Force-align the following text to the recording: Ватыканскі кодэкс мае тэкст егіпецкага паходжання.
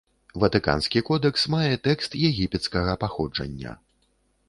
Ватыканскі 0.43 1.03
кодэкс 1.09 1.45
мае 1.55 1.69
тэкст 1.89 2.19
егіпецкага 2.33 2.99
паходжання. 3.07 3.81